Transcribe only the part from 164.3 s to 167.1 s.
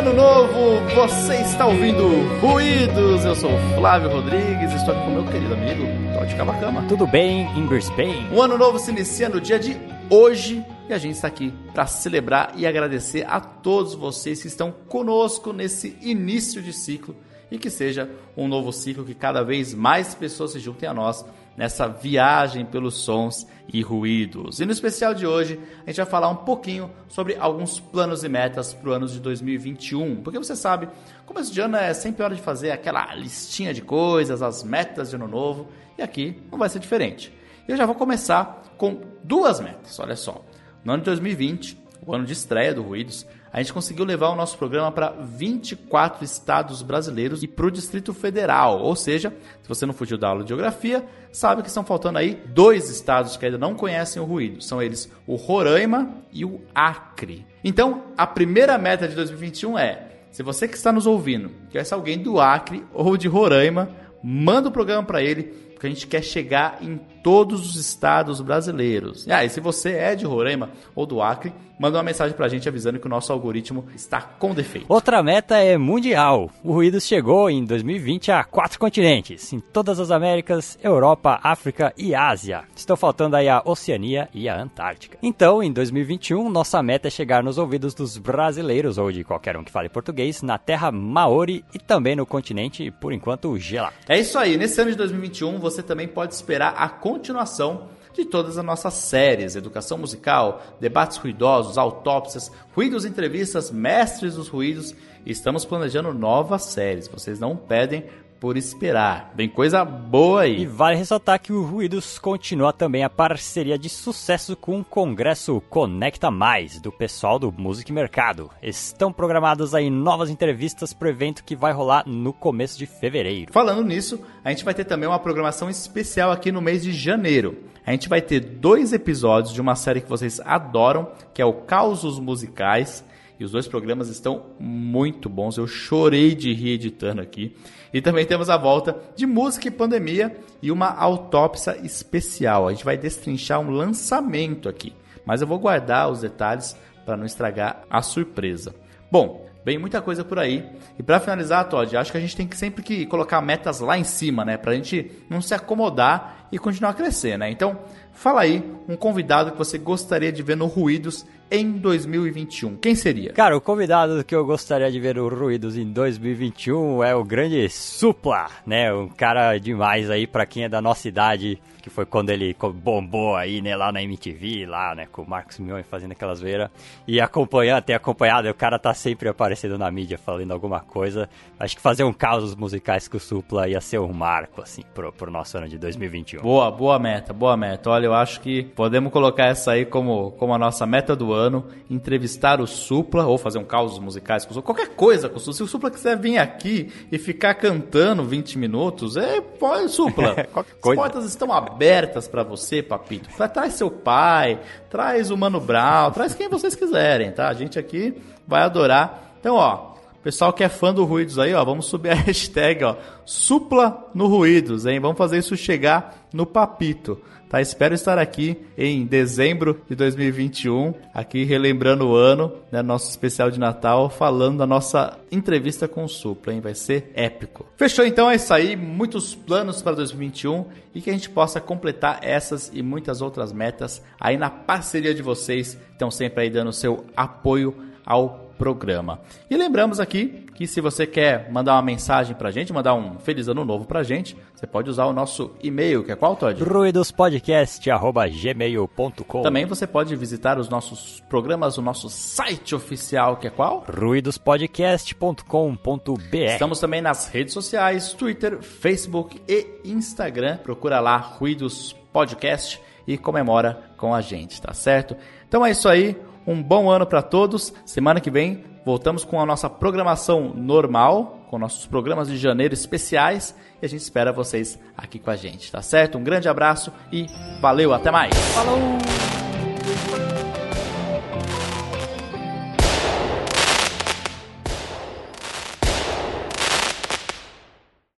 eu gostaria de ver no Ruídos em 2021